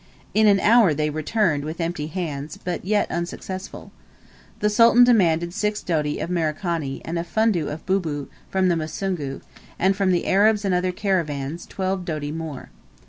In 0.33 0.47
an 0.47 0.59
hour 0.59 0.95
they 0.95 1.11
returned 1.11 1.63
with 1.63 1.79
empty 1.79 2.07
hands, 2.07 2.57
but 2.57 2.83
yet 2.83 3.11
unsuccessful. 3.11 3.91
The 4.59 4.67
Sultan 4.67 5.03
demanded 5.03 5.53
six 5.53 5.83
doti 5.83 6.17
of 6.17 6.27
Merikani, 6.27 7.03
and 7.05 7.19
a 7.19 7.23
fundo 7.23 7.67
of 7.71 7.85
bubu, 7.85 8.27
from 8.49 8.67
the 8.69 8.75
Musungu; 8.75 9.41
and 9.77 9.95
from 9.95 10.11
the 10.11 10.25
Arabs 10.25 10.65
and 10.65 10.73
other 10.73 10.91
caravans, 10.91 11.67
twelve 11.67 12.03
doti 12.03 12.31
more. 12.31 12.71